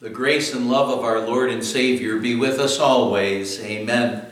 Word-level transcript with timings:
The 0.00 0.10
grace 0.10 0.54
and 0.54 0.70
love 0.70 0.96
of 0.96 1.04
our 1.04 1.18
Lord 1.18 1.50
and 1.50 1.64
Savior 1.64 2.18
be 2.18 2.36
with 2.36 2.60
us 2.60 2.78
always. 2.78 3.60
Amen. 3.64 4.24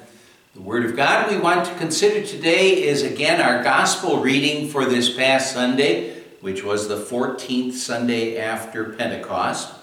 The 0.54 0.61
Word 0.61 0.85
of 0.85 0.95
God 0.95 1.29
we 1.29 1.39
want 1.39 1.67
to 1.67 1.75
consider 1.75 2.25
today 2.25 2.85
is 2.85 3.03
again 3.03 3.41
our 3.41 3.65
gospel 3.65 4.21
reading 4.21 4.68
for 4.68 4.84
this 4.84 5.13
past 5.17 5.52
Sunday, 5.52 6.23
which 6.41 6.63
was 6.63 6.87
the 6.87 6.94
14th 6.94 7.73
Sunday 7.73 8.39
after 8.39 8.93
Pentecost. 8.93 9.75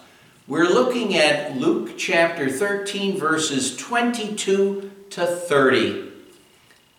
We're 0.47 0.69
looking 0.69 1.17
at 1.17 1.57
Luke 1.57 1.97
chapter 1.97 2.49
13, 2.49 3.17
verses 3.17 3.75
22 3.75 4.89
to 5.09 5.25
30. 5.25 6.11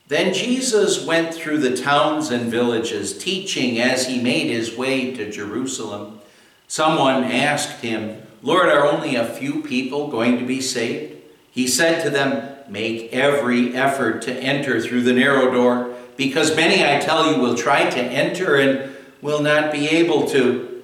Then 0.08 0.34
Jesus 0.34 1.06
went 1.06 1.32
through 1.32 1.60
the 1.60 1.74
towns 1.74 2.30
and 2.30 2.50
villages, 2.50 3.16
teaching 3.16 3.80
as 3.80 4.08
he 4.08 4.20
made 4.20 4.50
his 4.50 4.76
way 4.76 5.14
to 5.14 5.30
Jerusalem. 5.30 6.20
Someone 6.68 7.24
asked 7.24 7.80
him, 7.80 8.20
Lord, 8.44 8.68
are 8.68 8.86
only 8.86 9.16
a 9.16 9.24
few 9.24 9.62
people 9.62 10.08
going 10.08 10.38
to 10.38 10.44
be 10.44 10.60
saved? 10.60 11.14
He 11.50 11.66
said 11.66 12.02
to 12.02 12.10
them, 12.10 12.50
Make 12.68 13.10
every 13.10 13.74
effort 13.74 14.20
to 14.22 14.34
enter 14.34 14.82
through 14.82 15.02
the 15.02 15.14
narrow 15.14 15.50
door, 15.50 15.94
because 16.18 16.54
many, 16.54 16.84
I 16.84 17.00
tell 17.00 17.32
you, 17.32 17.40
will 17.40 17.54
try 17.54 17.88
to 17.88 18.00
enter 18.00 18.56
and 18.56 18.94
will 19.22 19.40
not 19.40 19.72
be 19.72 19.88
able 19.88 20.26
to. 20.28 20.82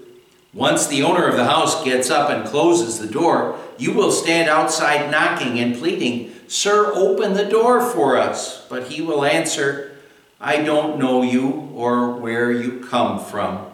Once 0.54 0.86
the 0.86 1.02
owner 1.02 1.28
of 1.28 1.36
the 1.36 1.44
house 1.44 1.84
gets 1.84 2.08
up 2.08 2.30
and 2.30 2.48
closes 2.48 2.98
the 2.98 3.06
door, 3.06 3.58
you 3.76 3.92
will 3.92 4.10
stand 4.10 4.48
outside 4.48 5.10
knocking 5.10 5.60
and 5.60 5.76
pleading, 5.76 6.32
Sir, 6.48 6.90
open 6.94 7.34
the 7.34 7.44
door 7.44 7.82
for 7.82 8.16
us. 8.16 8.66
But 8.68 8.88
he 8.88 9.02
will 9.02 9.22
answer, 9.22 9.98
I 10.40 10.62
don't 10.62 10.98
know 10.98 11.20
you 11.20 11.70
or 11.74 12.16
where 12.16 12.50
you 12.50 12.80
come 12.88 13.22
from. 13.22 13.69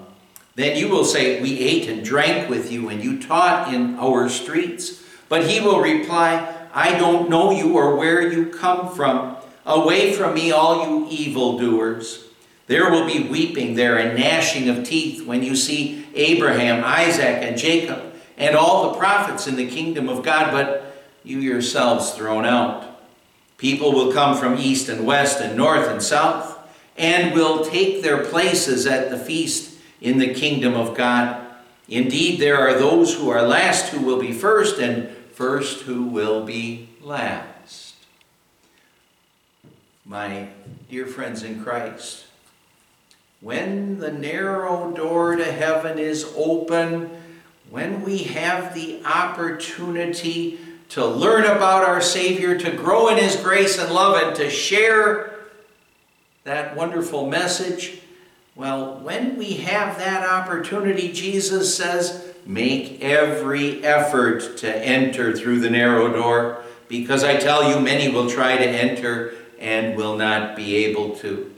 Then 0.56 0.76
you 0.76 0.88
will 0.88 1.04
say, 1.04 1.40
We 1.40 1.60
ate 1.60 1.88
and 1.88 2.04
drank 2.04 2.50
with 2.50 2.72
you, 2.72 2.88
and 2.88 3.04
you 3.04 3.20
taught 3.20 3.72
in 3.72 3.94
our 3.96 4.28
streets. 4.28 5.04
But 5.28 5.48
he 5.48 5.60
will 5.60 5.80
reply, 5.80 6.54
I 6.72 6.98
don't 6.98 7.28
know 7.30 7.50
you 7.50 7.76
or 7.76 7.96
where 7.96 8.30
you 8.30 8.46
come 8.46 8.94
from. 8.94 9.36
Away 9.64 10.14
from 10.14 10.34
me, 10.34 10.50
all 10.50 10.86
you 10.86 11.08
evildoers. 11.10 12.24
There 12.68 12.90
will 12.90 13.06
be 13.06 13.28
weeping 13.28 13.74
there 13.74 13.98
and 13.98 14.18
gnashing 14.18 14.68
of 14.68 14.84
teeth 14.84 15.26
when 15.26 15.42
you 15.42 15.54
see 15.54 16.06
Abraham, 16.14 16.82
Isaac, 16.84 17.42
and 17.42 17.56
Jacob, 17.56 18.14
and 18.36 18.56
all 18.56 18.90
the 18.90 18.98
prophets 18.98 19.46
in 19.46 19.56
the 19.56 19.68
kingdom 19.68 20.08
of 20.08 20.24
God, 20.24 20.52
but 20.52 21.04
you 21.22 21.38
yourselves 21.38 22.12
thrown 22.12 22.44
out. 22.44 23.00
People 23.58 23.92
will 23.92 24.12
come 24.12 24.36
from 24.36 24.58
east 24.58 24.88
and 24.88 25.06
west 25.06 25.40
and 25.40 25.56
north 25.56 25.88
and 25.88 26.02
south, 26.02 26.58
and 26.96 27.34
will 27.34 27.64
take 27.64 28.02
their 28.02 28.24
places 28.24 28.86
at 28.86 29.10
the 29.10 29.18
feast 29.18 29.75
in 30.00 30.18
the 30.18 30.34
kingdom 30.34 30.74
of 30.74 30.96
God. 30.96 31.44
Indeed, 31.88 32.40
there 32.40 32.58
are 32.58 32.74
those 32.74 33.14
who 33.14 33.28
are 33.28 33.46
last 33.46 33.88
who 33.88 34.04
will 34.04 34.20
be 34.20 34.32
first, 34.32 34.78
and 34.78 35.08
first 35.32 35.82
who 35.82 36.04
will 36.04 36.44
be 36.44 36.88
last. 37.00 37.94
My 40.04 40.48
dear 40.88 41.06
friends 41.06 41.42
in 41.42 41.62
Christ, 41.62 42.24
when 43.40 43.98
the 43.98 44.12
narrow 44.12 44.90
door 44.92 45.36
to 45.36 45.44
heaven 45.44 45.98
is 45.98 46.32
open, 46.36 47.10
when 47.70 48.02
we 48.02 48.18
have 48.18 48.74
the 48.74 49.02
opportunity 49.04 50.58
to 50.90 51.04
learn 51.04 51.44
about 51.44 51.84
our 51.84 52.00
Savior, 52.00 52.56
to 52.56 52.70
grow 52.70 53.08
in 53.08 53.18
His 53.18 53.36
grace 53.36 53.78
and 53.78 53.92
love, 53.92 54.22
and 54.22 54.36
to 54.36 54.48
share 54.48 55.46
that 56.44 56.76
wonderful 56.76 57.28
message, 57.28 58.00
well, 58.56 59.00
when 59.00 59.36
we 59.36 59.52
have 59.54 59.98
that 59.98 60.28
opportunity, 60.28 61.12
Jesus 61.12 61.76
says, 61.76 62.34
make 62.46 63.02
every 63.02 63.84
effort 63.84 64.56
to 64.58 64.76
enter 64.84 65.36
through 65.36 65.60
the 65.60 65.68
narrow 65.68 66.10
door, 66.10 66.64
because 66.88 67.22
I 67.22 67.36
tell 67.36 67.70
you, 67.70 67.80
many 67.80 68.08
will 68.08 68.30
try 68.30 68.56
to 68.56 68.66
enter 68.66 69.34
and 69.58 69.96
will 69.96 70.16
not 70.16 70.56
be 70.56 70.76
able 70.86 71.16
to. 71.16 71.52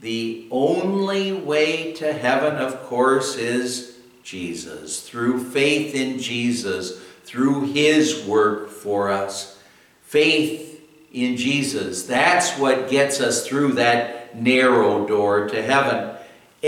The 0.00 0.46
only 0.50 1.32
way 1.32 1.94
to 1.94 2.12
heaven, 2.12 2.56
of 2.56 2.82
course, 2.82 3.36
is 3.36 3.96
Jesus, 4.22 5.08
through 5.08 5.42
faith 5.50 5.94
in 5.94 6.18
Jesus, 6.18 7.00
through 7.24 7.72
His 7.72 8.26
work 8.26 8.68
for 8.68 9.10
us. 9.10 9.58
Faith 10.02 10.82
in 11.14 11.36
Jesus, 11.36 12.04
that's 12.04 12.58
what 12.58 12.90
gets 12.90 13.20
us 13.20 13.46
through 13.46 13.72
that 13.74 14.36
narrow 14.36 15.06
door 15.06 15.48
to 15.48 15.62
heaven. 15.62 16.15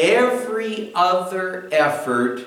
Every 0.00 0.92
other 0.94 1.68
effort 1.72 2.46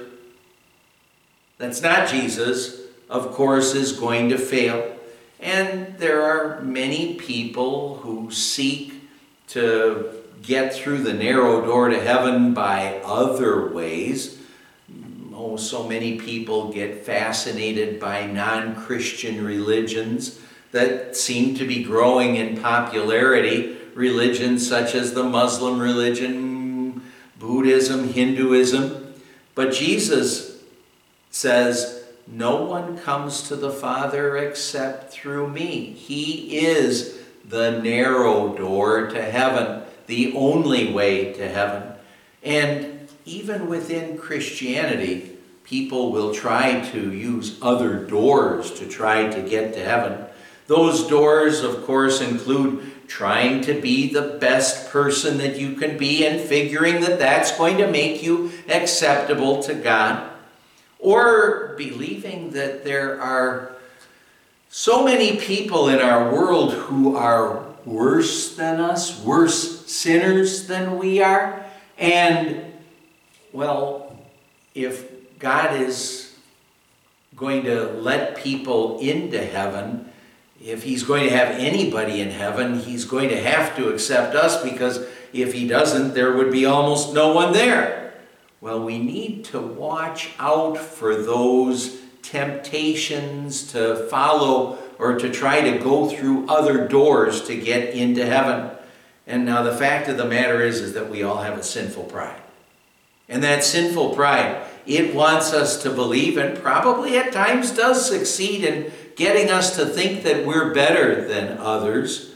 that's 1.57 1.81
not 1.81 2.07
Jesus, 2.07 2.79
of 3.09 3.33
course, 3.33 3.75
is 3.75 3.91
going 3.91 4.29
to 4.29 4.37
fail. 4.37 4.95
And 5.41 5.97
there 5.97 6.21
are 6.21 6.61
many 6.61 7.15
people 7.15 7.97
who 7.97 8.31
seek 8.31 8.93
to 9.49 10.09
get 10.41 10.73
through 10.73 10.99
the 10.99 11.13
narrow 11.13 11.65
door 11.65 11.89
to 11.89 12.01
heaven 12.01 12.53
by 12.53 13.01
other 13.03 13.67
ways. 13.67 14.39
Oh, 15.33 15.57
so 15.57 15.85
many 15.87 16.17
people 16.17 16.71
get 16.71 17.05
fascinated 17.05 17.99
by 17.99 18.27
non 18.27 18.75
Christian 18.75 19.43
religions 19.43 20.39
that 20.71 21.17
seem 21.17 21.55
to 21.55 21.67
be 21.67 21.83
growing 21.83 22.37
in 22.37 22.61
popularity. 22.61 23.77
Religions 23.93 24.65
such 24.65 24.95
as 24.95 25.13
the 25.13 25.23
Muslim 25.23 25.81
religion, 25.81 26.50
Buddhism, 27.71 28.11
Hinduism. 28.11 29.13
But 29.55 29.71
Jesus 29.71 30.61
says, 31.29 32.03
No 32.27 32.65
one 32.65 32.97
comes 32.97 33.47
to 33.47 33.55
the 33.55 33.71
Father 33.71 34.35
except 34.35 35.13
through 35.13 35.47
me. 35.47 35.93
He 35.93 36.57
is 36.57 37.21
the 37.47 37.79
narrow 37.79 38.57
door 38.57 39.07
to 39.07 39.23
heaven, 39.23 39.83
the 40.07 40.33
only 40.35 40.91
way 40.91 41.31
to 41.31 41.47
heaven. 41.47 41.93
And 42.43 43.07
even 43.23 43.67
within 43.67 44.17
Christianity, 44.17 45.37
people 45.63 46.11
will 46.11 46.33
try 46.33 46.81
to 46.89 47.13
use 47.13 47.57
other 47.61 48.05
doors 48.05 48.71
to 48.79 48.85
try 48.85 49.29
to 49.29 49.41
get 49.41 49.73
to 49.75 49.79
heaven. 49.79 50.25
Those 50.67 51.07
doors, 51.07 51.61
of 51.63 51.85
course, 51.85 52.19
include 52.19 52.90
trying 53.11 53.59
to 53.59 53.73
be 53.81 54.07
the 54.13 54.37
best 54.39 54.89
person 54.89 55.37
that 55.37 55.57
you 55.57 55.75
can 55.75 55.97
be 55.97 56.25
and 56.25 56.39
figuring 56.39 57.01
that 57.01 57.19
that's 57.19 57.51
going 57.57 57.77
to 57.77 57.85
make 57.85 58.23
you 58.23 58.49
acceptable 58.69 59.61
to 59.61 59.73
God, 59.73 60.31
or 60.97 61.75
believing 61.77 62.51
that 62.51 62.85
there 62.85 63.21
are 63.21 63.75
so 64.69 65.03
many 65.03 65.35
people 65.35 65.89
in 65.89 65.99
our 65.99 66.31
world 66.33 66.71
who 66.71 67.17
are 67.17 67.65
worse 67.83 68.55
than 68.55 68.79
us, 68.79 69.21
worse 69.25 69.85
sinners 69.91 70.67
than 70.67 70.97
we 70.97 71.21
are, 71.21 71.65
and 71.97 72.63
well, 73.51 74.17
if 74.73 75.37
God 75.37 75.81
is 75.81 76.33
going 77.35 77.65
to 77.65 77.91
let 77.91 78.37
people 78.37 78.99
into 78.99 79.43
heaven, 79.43 80.09
if 80.63 80.83
he's 80.83 81.03
going 81.03 81.23
to 81.23 81.35
have 81.35 81.57
anybody 81.57 82.21
in 82.21 82.29
heaven, 82.29 82.79
he's 82.79 83.05
going 83.05 83.29
to 83.29 83.41
have 83.41 83.75
to 83.77 83.89
accept 83.89 84.35
us 84.35 84.63
because 84.63 85.05
if 85.33 85.53
he 85.53 85.67
doesn't, 85.67 86.13
there 86.13 86.33
would 86.33 86.51
be 86.51 86.65
almost 86.65 87.13
no 87.13 87.33
one 87.33 87.53
there. 87.53 88.13
Well, 88.59 88.83
we 88.83 88.99
need 88.99 89.45
to 89.45 89.59
watch 89.59 90.31
out 90.37 90.77
for 90.77 91.15
those 91.15 91.99
temptations 92.21 93.71
to 93.71 94.07
follow 94.09 94.77
or 94.99 95.17
to 95.17 95.31
try 95.31 95.61
to 95.61 95.79
go 95.79 96.07
through 96.07 96.47
other 96.47 96.87
doors 96.87 97.43
to 97.47 97.55
get 97.55 97.95
into 97.95 98.23
heaven. 98.23 98.69
And 99.25 99.45
now 99.45 99.63
the 99.63 99.75
fact 99.75 100.07
of 100.09 100.17
the 100.17 100.25
matter 100.25 100.61
is, 100.61 100.79
is 100.79 100.93
that 100.93 101.09
we 101.09 101.23
all 101.23 101.41
have 101.41 101.57
a 101.57 101.63
sinful 101.63 102.03
pride. 102.03 102.41
And 103.27 103.43
that 103.43 103.63
sinful 103.63 104.13
pride, 104.13 104.63
it 104.85 105.15
wants 105.15 105.53
us 105.53 105.81
to 105.83 105.89
believe 105.89 106.37
and 106.37 106.61
probably 106.61 107.17
at 107.17 107.31
times 107.31 107.71
does 107.71 108.07
succeed 108.07 108.63
in 108.63 108.91
getting 109.15 109.49
us 109.49 109.75
to 109.75 109.85
think 109.85 110.23
that 110.23 110.45
we're 110.45 110.73
better 110.73 111.27
than 111.27 111.57
others. 111.57 112.33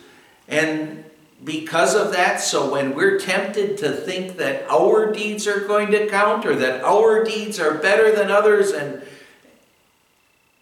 And 0.48 1.04
because 1.44 1.96
of 1.96 2.12
that, 2.14 2.40
so 2.40 2.72
when 2.72 2.96
we're 2.96 3.20
tempted 3.20 3.78
to 3.80 3.92
think 3.92 4.38
that 4.38 4.70
our 4.70 5.12
deeds 5.12 5.48
are 5.48 5.62
going 5.62 5.92
to 5.92 6.08
count 6.08 6.46
or 6.46 6.56
that 6.56 6.84
our 6.84 7.24
deeds 7.24 7.60
are 7.60 7.76
better 7.76 8.16
than 8.16 8.32
others, 8.32 8.72
and 8.72 9.02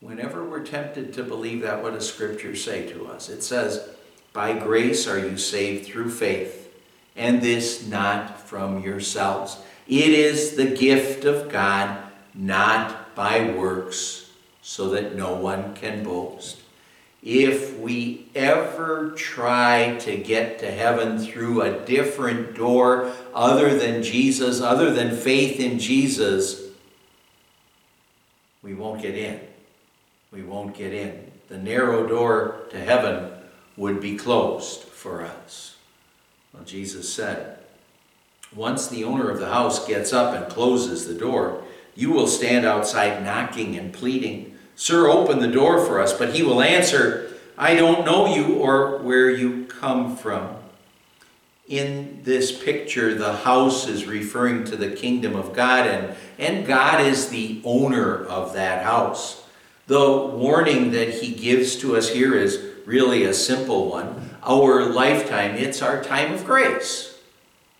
whenever 0.01 0.43
we're 0.43 0.65
tempted 0.65 1.13
to 1.13 1.23
believe 1.23 1.61
that, 1.61 1.81
what 1.81 1.93
does 1.93 2.11
Scripture 2.11 2.55
say 2.55 2.87
to 2.89 3.07
us? 3.07 3.29
It 3.29 3.43
says, 3.43 3.89
By 4.33 4.57
grace 4.57 5.07
are 5.07 5.19
you 5.19 5.37
saved 5.37 5.85
through 5.85 6.11
faith, 6.11 6.73
and 7.15 7.41
this 7.41 7.87
not 7.87 8.39
from 8.39 8.83
yourselves. 8.83 9.61
It 9.87 10.09
is 10.09 10.55
the 10.55 10.75
gift 10.75 11.25
of 11.25 11.49
God, 11.49 11.97
not 12.33 13.15
by 13.15 13.51
works 13.51 14.22
so 14.63 14.89
that 14.89 15.13
no 15.13 15.35
one 15.35 15.75
can 15.75 16.03
boast. 16.03 16.61
If 17.21 17.77
we 17.77 18.27
ever 18.33 19.11
try 19.11 19.97
to 19.99 20.17
get 20.17 20.59
to 20.59 20.71
heaven 20.71 21.19
through 21.19 21.61
a 21.61 21.79
different 21.85 22.55
door 22.55 23.13
other 23.33 23.77
than 23.77 24.03
Jesus, 24.03 24.61
other 24.61 24.91
than 24.91 25.15
faith 25.15 25.59
in 25.59 25.79
Jesus, 25.79 26.63
we 28.61 28.73
won't 28.73 29.01
get 29.01 29.15
in. 29.15 29.39
we 30.31 30.41
won't 30.41 30.75
get 30.75 30.93
in. 30.93 31.31
The 31.49 31.57
narrow 31.57 32.07
door 32.07 32.61
to 32.71 32.79
heaven 32.79 33.31
would 33.77 33.99
be 34.01 34.15
closed 34.15 34.81
for 34.81 35.23
us. 35.23 35.75
Well, 36.53 36.63
Jesus 36.63 37.13
said, 37.13 37.59
once 38.55 38.87
the 38.87 39.03
owner 39.03 39.29
of 39.29 39.39
the 39.39 39.49
house 39.49 39.85
gets 39.87 40.13
up 40.13 40.35
and 40.35 40.51
closes 40.51 41.07
the 41.07 41.13
door, 41.13 41.63
you 41.95 42.11
will 42.11 42.27
stand 42.27 42.65
outside 42.65 43.23
knocking 43.23 43.75
and 43.77 43.93
pleading, 43.93 44.57
Sir, 44.75 45.07
open 45.07 45.39
the 45.39 45.47
door 45.47 45.85
for 45.85 46.01
us. 46.01 46.13
But 46.13 46.33
he 46.33 46.43
will 46.43 46.61
answer, 46.61 47.31
I 47.57 47.75
don't 47.75 48.05
know 48.05 48.33
you 48.33 48.55
or 48.55 48.97
where 48.99 49.29
you 49.29 49.65
come 49.65 50.17
from. 50.17 50.55
In 51.67 52.21
this 52.23 52.51
picture, 52.51 53.13
the 53.13 53.33
house 53.33 53.87
is 53.87 54.05
referring 54.05 54.65
to 54.65 54.75
the 54.75 54.91
kingdom 54.91 55.35
of 55.35 55.53
God, 55.53 55.87
and, 55.87 56.15
and 56.37 56.67
God 56.67 57.01
is 57.01 57.29
the 57.29 57.61
owner 57.63 58.25
of 58.25 58.53
that 58.53 58.83
house. 58.83 59.43
The 59.87 60.11
warning 60.17 60.91
that 60.91 61.09
he 61.09 61.33
gives 61.33 61.75
to 61.77 61.95
us 61.95 62.09
here 62.09 62.35
is 62.35 62.59
really 62.85 63.23
a 63.23 63.33
simple 63.33 63.89
one. 63.89 64.31
Our 64.43 64.85
lifetime, 64.85 65.55
it's 65.55 65.81
our 65.81 66.03
time 66.03 66.33
of 66.33 66.45
grace. 66.45 67.17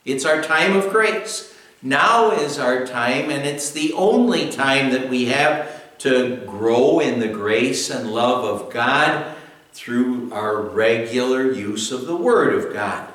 It's 0.06 0.26
our 0.26 0.42
time 0.42 0.76
of 0.76 0.90
grace. 0.90 1.53
Now 1.84 2.32
is 2.32 2.60
our 2.60 2.88
time, 2.88 3.30
and 3.30 3.46
it's 3.46 3.72
the 3.72 3.92
only 3.92 4.50
time 4.50 4.92
that 4.92 5.10
we 5.10 5.26
have 5.26 5.98
to 6.00 6.38
grow 6.48 7.00
in 7.00 7.20
the 7.20 7.28
grace 7.28 7.90
and 7.90 8.10
love 8.10 8.46
of 8.46 8.72
God 8.72 9.36
through 9.74 10.32
our 10.32 10.62
regular 10.62 11.52
use 11.52 11.92
of 11.92 12.06
the 12.06 12.16
Word 12.16 12.54
of 12.54 12.74
God. 12.74 13.12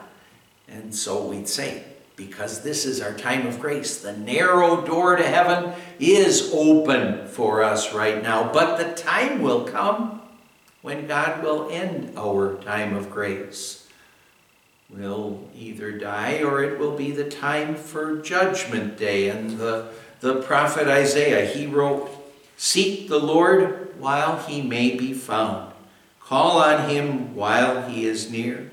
And 0.69 0.95
so 0.95 1.25
we'd 1.25 1.49
say, 1.49 1.83
because 2.15 2.63
this 2.63 2.85
is 2.85 3.01
our 3.01 3.15
time 3.15 3.47
of 3.47 3.59
grace, 3.59 4.03
the 4.03 4.17
narrow 4.17 4.85
door 4.85 5.17
to 5.17 5.27
heaven 5.27 5.73
is 5.99 6.51
open 6.53 7.27
for 7.29 7.63
us 7.63 7.95
right 7.95 8.23
now, 8.23 8.53
but 8.53 8.77
the 8.77 9.01
time 9.01 9.41
will 9.41 9.65
come 9.65 10.21
when 10.83 11.07
God 11.07 11.43
will 11.43 11.71
end 11.71 12.19
our 12.19 12.57
time 12.57 12.95
of 12.95 13.11
grace. 13.11 13.78
We'll 14.91 15.49
either 15.55 15.93
die 15.93 16.43
or 16.43 16.63
it 16.63 16.79
will 16.79 16.97
be 16.97 17.11
the 17.11 17.29
time 17.29 17.75
for 17.75 18.23
judgment 18.23 18.97
day. 18.97 19.29
And 19.29 19.59
the, 19.59 19.89
the 20.21 20.43
prophet 20.43 20.89
Isaiah, 20.89 21.47
he 21.47 21.67
wrote, 21.67 22.11
Seek 22.57 23.09
the 23.09 23.21
Lord 23.21 23.95
while 23.99 24.39
he 24.39 24.63
may 24.63 24.97
be 24.97 25.13
found. 25.13 25.73
Call 26.21 26.59
on 26.59 26.89
him 26.89 27.35
while 27.35 27.89
he 27.89 28.05
is 28.05 28.31
near. 28.31 28.71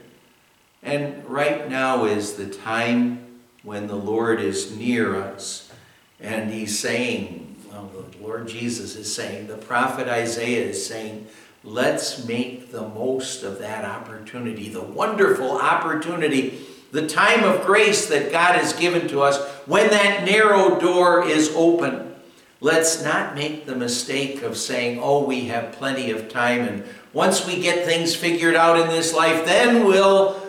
And 0.82 1.26
right 1.26 1.70
now 1.70 2.06
is 2.06 2.34
the 2.34 2.48
time 2.48 3.26
when 3.64 3.88
the 3.88 3.96
Lord 3.96 4.40
is 4.40 4.76
near 4.76 5.16
us. 5.16 5.72
And 6.20 6.52
he's 6.52 6.78
saying, 6.78 7.56
well, 7.70 7.90
the 7.94 8.24
Lord 8.24 8.48
Jesus 8.48 8.96
is 8.96 9.14
saying, 9.14 9.48
the 9.48 9.58
prophet 9.58 10.08
Isaiah 10.08 10.66
is 10.66 10.86
saying, 10.86 11.28
Let's 11.66 12.28
make 12.28 12.72
the 12.72 12.88
most 12.90 13.42
of 13.42 13.58
that 13.58 13.84
opportunity, 13.86 14.70
the 14.70 14.84
wonderful 14.84 15.58
opportunity, 15.58 16.60
the 16.92 17.08
time 17.08 17.44
of 17.44 17.66
grace 17.66 18.08
that 18.08 18.32
God 18.32 18.54
has 18.56 18.72
given 18.74 19.08
to 19.08 19.22
us 19.22 19.44
when 19.66 19.90
that 19.90 20.26
narrow 20.26 20.80
door 20.80 21.28
is 21.28 21.52
open. 21.56 22.14
Let's 22.62 23.04
not 23.04 23.34
make 23.34 23.66
the 23.66 23.76
mistake 23.76 24.44
of 24.44 24.58
saying, 24.58 25.00
oh, 25.02 25.24
we 25.24 25.46
have 25.46 25.72
plenty 25.72 26.12
of 26.12 26.30
time, 26.30 26.62
and 26.62 26.84
once 27.14 27.48
we 27.48 27.60
get 27.60 27.84
things 27.84 28.16
figured 28.16 28.56
out 28.56 28.80
in 28.80 28.88
this 28.90 29.12
life, 29.12 29.44
then 29.44 29.86
we'll 29.86 30.40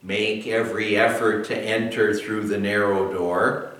make 0.00 0.46
every 0.46 0.96
effort 0.96 1.44
to 1.46 1.58
enter 1.58 2.14
through 2.14 2.46
the 2.46 2.58
narrow 2.58 3.12
door. 3.12 3.72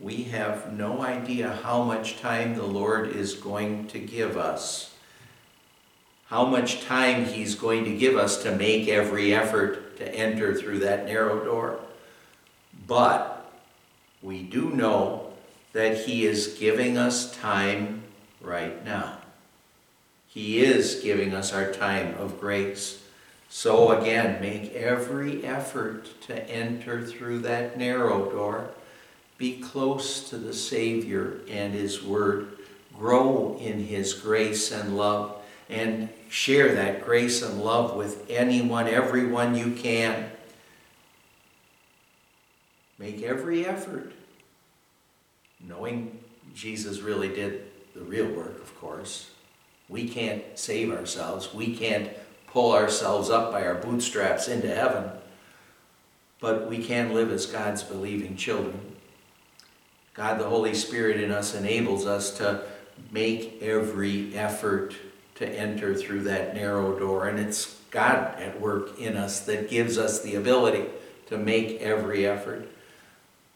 We 0.00 0.24
have 0.24 0.72
no 0.72 1.02
idea 1.02 1.58
how 1.62 1.84
much 1.84 2.18
time 2.18 2.56
the 2.56 2.66
Lord 2.66 3.14
is 3.14 3.34
going 3.34 3.86
to 3.88 4.00
give 4.00 4.36
us 4.36 4.89
how 6.30 6.46
much 6.46 6.80
time 6.82 7.26
He's 7.26 7.56
going 7.56 7.84
to 7.84 7.96
give 7.96 8.16
us 8.16 8.44
to 8.44 8.54
make 8.54 8.86
every 8.88 9.34
effort 9.34 9.96
to 9.96 10.14
enter 10.14 10.54
through 10.54 10.78
that 10.78 11.04
narrow 11.04 11.44
door. 11.44 11.80
But 12.86 13.52
we 14.22 14.44
do 14.44 14.70
know 14.70 15.32
that 15.72 16.06
He 16.06 16.24
is 16.24 16.56
giving 16.58 16.96
us 16.96 17.36
time 17.36 18.04
right 18.40 18.84
now. 18.84 19.18
He 20.28 20.60
is 20.60 21.00
giving 21.02 21.34
us 21.34 21.52
our 21.52 21.72
time 21.72 22.14
of 22.14 22.38
grace. 22.38 23.02
So 23.48 23.90
again, 23.90 24.40
make 24.40 24.72
every 24.72 25.44
effort 25.44 26.08
to 26.28 26.48
enter 26.48 27.04
through 27.04 27.40
that 27.40 27.76
narrow 27.76 28.30
door. 28.30 28.70
Be 29.36 29.60
close 29.60 30.28
to 30.30 30.38
the 30.38 30.54
Savior 30.54 31.40
and 31.50 31.74
His 31.74 32.04
Word. 32.04 32.56
Grow 32.96 33.58
in 33.60 33.80
His 33.86 34.14
grace 34.14 34.70
and 34.70 34.96
love 34.96 35.39
and 35.70 36.08
share 36.28 36.74
that 36.74 37.04
grace 37.04 37.42
and 37.42 37.62
love 37.62 37.94
with 37.94 38.28
anyone, 38.28 38.88
everyone 38.88 39.54
you 39.54 39.72
can. 39.72 40.30
Make 42.98 43.22
every 43.22 43.64
effort, 43.64 44.12
knowing 45.60 46.18
Jesus 46.54 47.00
really 47.00 47.28
did 47.28 47.70
the 47.94 48.02
real 48.02 48.26
work, 48.26 48.60
of 48.60 48.78
course. 48.78 49.30
We 49.88 50.08
can't 50.08 50.42
save 50.54 50.92
ourselves. 50.92 51.54
We 51.54 51.74
can't 51.74 52.10
pull 52.46 52.72
ourselves 52.72 53.30
up 53.30 53.52
by 53.52 53.64
our 53.64 53.76
bootstraps 53.76 54.48
into 54.48 54.68
heaven. 54.68 55.10
But 56.40 56.68
we 56.68 56.84
can 56.84 57.14
live 57.14 57.30
as 57.30 57.46
God's 57.46 57.82
believing 57.82 58.36
children. 58.36 58.78
God, 60.14 60.38
the 60.38 60.48
Holy 60.48 60.74
Spirit 60.74 61.20
in 61.20 61.30
us, 61.30 61.54
enables 61.54 62.06
us 62.06 62.36
to 62.38 62.62
make 63.10 63.62
every 63.62 64.34
effort 64.34 64.94
to 65.40 65.48
enter 65.48 65.94
through 65.94 66.22
that 66.22 66.54
narrow 66.54 66.98
door. 66.98 67.26
And 67.26 67.38
it's 67.38 67.80
God 67.90 68.38
at 68.38 68.60
work 68.60 68.98
in 68.98 69.16
us 69.16 69.40
that 69.40 69.70
gives 69.70 69.98
us 69.98 70.20
the 70.20 70.36
ability 70.36 70.84
to 71.28 71.38
make 71.38 71.80
every 71.80 72.26
effort. 72.26 72.68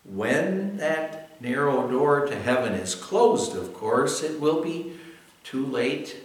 When 0.03 0.79
that 0.79 1.41
narrow 1.43 1.89
door 1.89 2.27
to 2.27 2.35
heaven 2.35 2.73
is 2.73 2.95
closed, 2.95 3.55
of 3.55 3.75
course, 3.75 4.23
it 4.23 4.41
will 4.41 4.63
be 4.63 4.95
too 5.45 5.67
late 5.67 6.17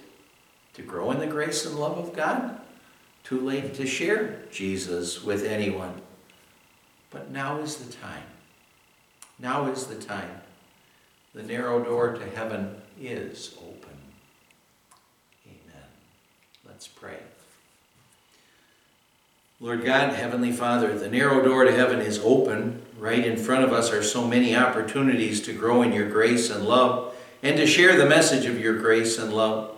to 0.75 0.81
grow 0.81 1.11
in 1.11 1.19
the 1.19 1.27
grace 1.27 1.65
and 1.65 1.75
love 1.75 1.97
of 1.97 2.15
God, 2.15 2.59
too 3.25 3.41
late 3.41 3.73
to 3.75 3.85
share 3.85 4.39
Jesus 4.49 5.23
with 5.23 5.43
anyone. 5.43 6.01
But 7.11 7.31
now 7.31 7.59
is 7.59 7.75
the 7.75 7.91
time. 7.91 8.23
Now 9.37 9.67
is 9.67 9.87
the 9.87 9.95
time. 9.95 10.41
The 11.33 11.43
narrow 11.43 11.83
door 11.83 12.13
to 12.13 12.25
heaven 12.25 12.81
is 12.99 13.55
open. 13.57 13.78
Let's 16.79 16.87
pray. 16.87 17.17
Lord 19.59 19.83
God, 19.83 20.13
Heavenly 20.13 20.53
Father, 20.53 20.97
the 20.97 21.09
narrow 21.09 21.43
door 21.43 21.65
to 21.65 21.75
heaven 21.75 21.99
is 21.99 22.21
open. 22.23 22.81
Right 22.97 23.25
in 23.25 23.35
front 23.35 23.65
of 23.65 23.73
us 23.73 23.91
are 23.91 24.01
so 24.01 24.25
many 24.25 24.55
opportunities 24.55 25.41
to 25.41 25.51
grow 25.51 25.81
in 25.81 25.91
your 25.91 26.09
grace 26.09 26.49
and 26.49 26.63
love 26.63 27.13
and 27.43 27.57
to 27.57 27.67
share 27.67 27.97
the 27.97 28.07
message 28.07 28.45
of 28.45 28.61
your 28.61 28.77
grace 28.79 29.19
and 29.19 29.33
love. 29.33 29.75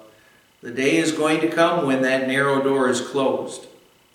The 0.61 0.69
day 0.69 0.97
is 0.97 1.11
going 1.11 1.41
to 1.41 1.49
come 1.49 1.87
when 1.87 2.03
that 2.03 2.27
narrow 2.27 2.61
door 2.61 2.87
is 2.87 3.01
closed. 3.01 3.65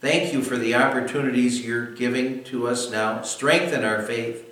Thank 0.00 0.32
you 0.32 0.40
for 0.40 0.56
the 0.56 0.76
opportunities 0.76 1.66
you're 1.66 1.92
giving 1.96 2.44
to 2.44 2.68
us 2.68 2.92
now. 2.92 3.22
Strengthen 3.22 3.82
our 3.82 4.02
faith. 4.02 4.44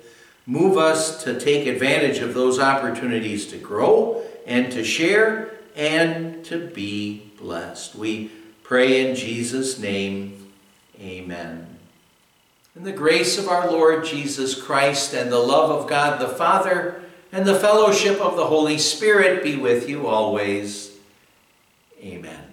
Move 0.45 0.77
us 0.77 1.23
to 1.23 1.39
take 1.39 1.65
advantage 1.65 2.17
of 2.17 2.33
those 2.33 2.59
opportunities 2.59 3.47
to 3.47 3.57
grow 3.57 4.21
and 4.45 4.69
to 4.73 4.83
share 4.83 5.53
and 5.77 6.43
to 6.43 6.67
be 6.67 7.26
blessed. 7.37 7.95
We 7.95 8.31
pray 8.63 9.07
in 9.07 9.15
Jesus' 9.15 9.79
name, 9.79 10.51
amen. 10.99 11.67
And 12.75 12.85
the 12.85 12.91
grace 12.91 13.37
of 13.37 13.47
our 13.47 13.71
Lord 13.71 14.05
Jesus 14.05 14.59
Christ 14.59 15.13
and 15.13 15.31
the 15.31 15.39
love 15.39 15.71
of 15.71 15.89
God 15.89 16.19
the 16.19 16.27
Father 16.27 17.01
and 17.31 17.45
the 17.45 17.59
fellowship 17.59 18.19
of 18.21 18.35
the 18.35 18.45
Holy 18.45 18.77
Spirit 18.77 19.43
be 19.43 19.55
with 19.55 19.89
you 19.89 20.07
always. 20.07 20.95
Amen. 22.01 22.46